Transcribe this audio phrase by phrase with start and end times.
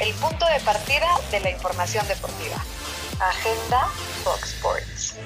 [0.00, 2.56] el punto de partida de la información deportiva.
[3.18, 3.86] Agenda
[4.22, 5.16] Fox Sports.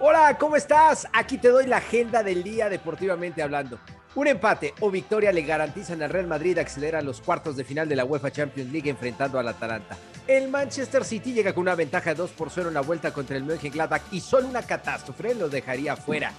[0.00, 1.06] Hola, ¿cómo estás?
[1.12, 3.78] Aquí te doy la agenda del día deportivamente hablando.
[4.16, 7.88] Un empate o victoria le garantizan al Real Madrid acceder a los cuartos de final
[7.88, 9.96] de la UEFA Champions League enfrentando al Atalanta.
[10.26, 13.36] El Manchester City llega con una ventaja de 2 por 0 en la vuelta contra
[13.36, 16.32] el Mönchengladbach y solo una catástrofe lo dejaría fuera.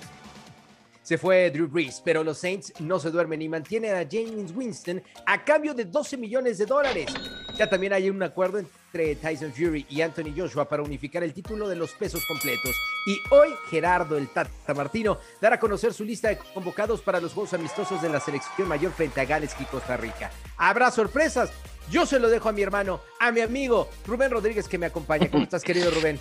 [1.04, 5.02] Se fue Drew Brees, pero los Saints no se duermen y mantienen a James Winston
[5.26, 7.12] a cambio de 12 millones de dólares.
[7.58, 11.68] Ya también hay un acuerdo entre Tyson Fury y Anthony Joshua para unificar el título
[11.68, 12.76] de los pesos completos.
[13.08, 17.34] Y hoy Gerardo el Tata Martino dará a conocer su lista de convocados para los
[17.34, 20.30] Juegos Amistosos de la selección mayor frente a Gales y Costa Rica.
[20.58, 21.52] ¿Habrá sorpresas?
[21.90, 25.32] Yo se lo dejo a mi hermano, a mi amigo Rubén Rodríguez que me acompaña.
[25.32, 26.20] ¿Cómo estás, querido Rubén?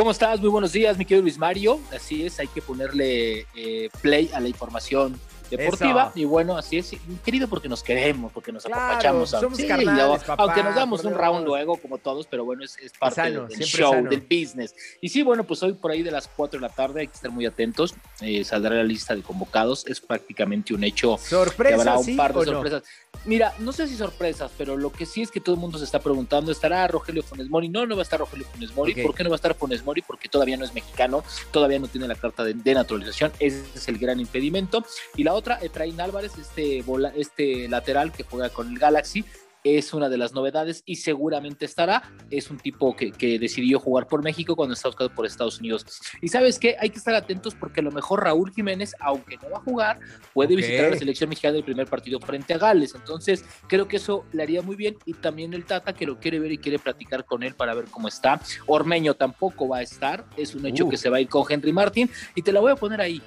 [0.00, 0.40] ¿Cómo estás?
[0.40, 1.78] Muy buenos días, mi querido Luis Mario.
[1.94, 6.12] Así es, hay que ponerle eh, play a la información deportiva.
[6.14, 6.92] Y bueno, así es,
[7.24, 11.76] querido, porque nos queremos, porque nos claro, Somos carnales, aunque nos damos un round luego,
[11.76, 14.74] como todos, pero bueno, es, parte del show, del business.
[15.00, 17.14] Y sí, bueno, pues hoy por ahí de las 4 de la tarde hay que
[17.14, 17.94] estar muy atentos.
[18.20, 19.86] Eh, saldrá la lista de convocados.
[19.86, 21.18] Es prácticamente un hecho.
[21.18, 21.76] Sorpresa.
[21.76, 22.82] habrá un par de sorpresas.
[23.24, 25.84] Mira, no sé si sorpresas, pero lo que sí es que todo el mundo se
[25.84, 27.68] está preguntando, ¿estará Rogelio Funes Mori?
[27.68, 28.94] No, no va a estar Rogelio Funes Mori.
[28.94, 30.02] ¿Por qué no va a estar Funes Mori?
[30.02, 33.32] Porque todavía no es mexicano, todavía no tiene la carta de, de naturalización.
[33.38, 34.84] Ese es el gran impedimento.
[35.16, 36.84] Y la otra, Efraín Álvarez, este,
[37.16, 39.24] este lateral que juega con el Galaxy,
[39.64, 42.02] es una de las novedades y seguramente estará.
[42.30, 45.86] Es un tipo que, decidió jugar por México cuando está buscado por Estados Unidos.
[46.20, 49.50] Y sabes qué, hay que estar atentos porque a lo mejor Raúl Jiménez, aunque no
[49.50, 50.00] va a jugar,
[50.32, 52.94] puede visitar a la selección mexicana del primer partido frente a Gales.
[52.94, 54.96] Entonces, creo que eso le haría muy bien.
[55.04, 57.86] Y también el Tata, que lo quiere ver y quiere platicar con él para ver
[57.86, 58.40] cómo está.
[58.66, 60.24] Ormeño tampoco va a estar.
[60.36, 62.10] Es un hecho que se va a ir con Henry Martin.
[62.34, 63.22] Y te la voy a poner ahí.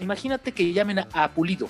[0.00, 1.68] Imagínate que llamen a, Pulido.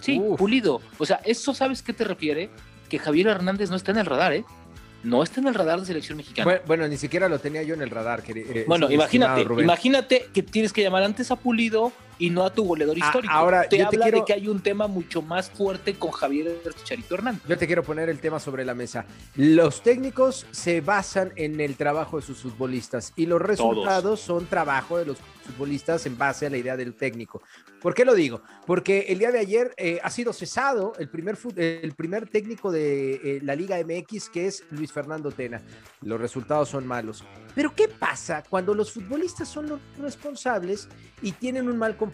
[0.00, 0.80] Sí, Pulido.
[0.98, 2.50] O sea, ¿eso sabes qué te refiere?
[2.88, 4.44] que Javier Hernández no está en el radar, ¿eh?
[5.02, 6.60] No está en el radar de selección mexicana.
[6.66, 8.22] Bueno, ni siquiera lo tenía yo en el radar.
[8.26, 12.64] Eh, bueno, imagínate, imagínate que tienes que llamar antes a Pulido y no a tu
[12.64, 13.32] goleador histórico.
[13.32, 17.42] ahora, te habla de que hay un tema mucho más fuerte con Javier Chicharito Hernández.
[17.48, 19.04] Yo te quiero poner el tema sobre la mesa.
[19.34, 24.98] Los técnicos se basan en el trabajo de sus futbolistas y los resultados son trabajo
[24.98, 27.42] de los futbolistas en base a la idea del técnico.
[27.80, 28.42] ¿Por qué lo digo?
[28.66, 33.14] Porque el día de ayer eh, ha sido cesado el primer, el primer técnico de
[33.14, 35.62] eh, la Liga MX, que es Luis Fernando Tena.
[36.02, 37.24] Los resultados son malos.
[37.54, 40.88] Pero ¿qué pasa cuando los futbolistas son los responsables
[41.22, 42.05] y tienen un mal comportamiento?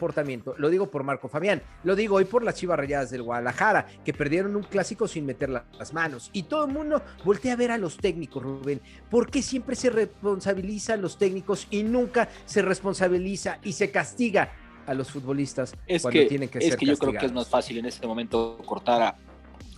[0.58, 4.12] Lo digo por Marco Fabián, lo digo hoy por las Chivas Rayadas del Guadalajara, que
[4.12, 6.30] perdieron un clásico sin meter las manos.
[6.32, 8.80] Y todo el mundo voltea a ver a los técnicos, Rubén.
[9.10, 14.52] ¿Por qué siempre se responsabiliza a los técnicos y nunca se responsabiliza y se castiga
[14.86, 17.48] a los futbolistas es cuando que, tienen que es que yo creo que es más
[17.48, 19.16] fácil en este momento cortar a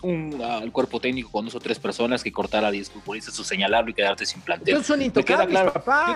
[0.05, 3.43] un, al cuerpo técnico con dos o tres personas que cortar a 10 futbolistas o
[3.43, 4.81] señalarlo y quedarte sin planteo.
[4.83, 6.15] son me queda claro, papá.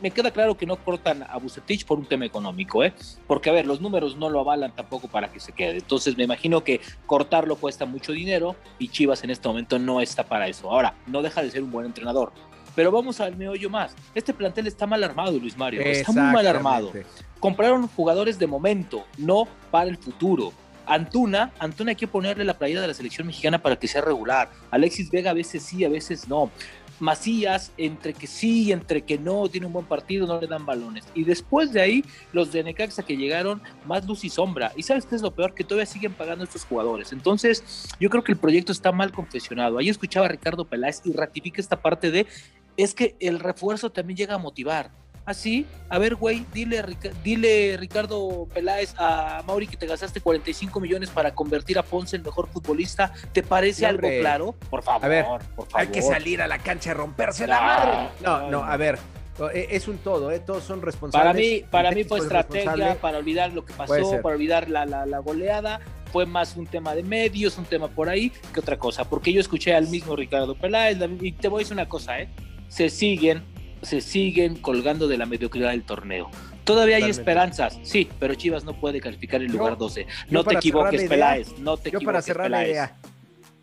[0.00, 2.92] me, queda claro que no cortan a Bucetich por un tema económico, ¿eh?
[3.26, 5.78] Porque, a ver, los números no lo avalan tampoco para que se quede.
[5.78, 10.24] Entonces, me imagino que cortarlo cuesta mucho dinero y Chivas en este momento no está
[10.24, 10.70] para eso.
[10.70, 12.32] Ahora, no deja de ser un buen entrenador.
[12.74, 13.94] Pero vamos al meollo más.
[14.14, 15.80] Este plantel está mal armado, Luis Mario.
[15.80, 16.92] Está muy mal armado.
[17.38, 20.52] Compraron jugadores de momento, no para el futuro.
[20.90, 24.50] Antuna, Antuna hay que ponerle la playera de la selección mexicana para que sea regular.
[24.72, 26.50] Alexis Vega a veces sí, a veces no.
[26.98, 31.04] Macías, entre que sí, entre que no, tiene un buen partido, no le dan balones.
[31.14, 34.72] Y después de ahí, los de Necaxa que llegaron, más luz y sombra.
[34.74, 37.12] Y sabes qué es lo peor, que todavía siguen pagando estos jugadores.
[37.12, 39.78] Entonces, yo creo que el proyecto está mal confesionado.
[39.78, 42.26] Ahí escuchaba a Ricardo Peláez y ratifica esta parte de,
[42.76, 44.90] es que el refuerzo también llega a motivar
[45.30, 46.84] así, a ver, güey, dile,
[47.22, 52.22] dile Ricardo Peláez a Mauri que te gastaste 45 millones para convertir a Ponce en
[52.22, 53.12] mejor futbolista.
[53.32, 54.54] ¿Te parece algo claro?
[54.68, 55.68] Por favor, a ver, por favor.
[55.80, 58.08] Hay que salir a la cancha a romperse la madre.
[58.22, 58.98] No, no, a ver.
[59.54, 60.40] E, es un todo, ¿eh?
[60.40, 61.26] todos son responsables.
[61.26, 65.06] Para mí, para mí fue estrategia, para olvidar lo que pasó, para olvidar la, la,
[65.06, 65.80] la goleada
[66.10, 69.04] fue más un tema de medios, un tema por ahí, que otra cosa.
[69.08, 72.28] Porque yo escuché al mismo Ricardo Peláez, y te voy a decir una cosa, ¿eh?
[72.68, 73.42] Se siguen
[73.82, 76.30] se siguen colgando de la mediocridad del torneo.
[76.64, 80.06] Todavía hay esperanzas, sí, pero Chivas no puede calificar el lugar 12.
[80.28, 82.96] No te equivoques, Peláez, no te yo para cerrar la idea,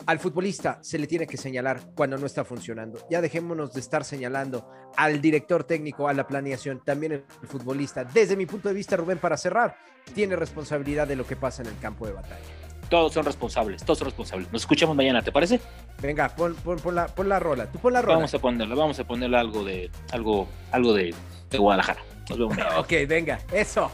[0.05, 2.99] al futbolista se le tiene que señalar cuando no está funcionando.
[3.09, 8.03] Ya dejémonos de estar señalando al director técnico, a la planeación, también el futbolista.
[8.03, 9.77] Desde mi punto de vista, Rubén, para cerrar,
[10.13, 13.99] tiene responsabilidad de lo que pasa en el campo de batalla todos son responsables, todos
[13.99, 14.51] son responsables.
[14.51, 15.59] Nos escuchamos mañana, ¿te parece?
[16.01, 16.55] Venga, pon,
[16.93, 18.15] la, pon la rola, tú pon la rola.
[18.15, 21.13] Vamos a ponerla, vamos a ponerle algo de, algo, algo de,
[21.49, 22.01] de Guadalajara.
[22.29, 22.79] Nos vemos mañana.
[22.79, 23.91] ok, venga, eso.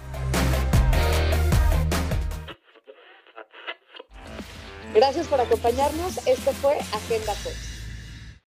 [4.93, 6.25] Gracias por acompañarnos.
[6.27, 7.72] Esto fue Agenda Fox.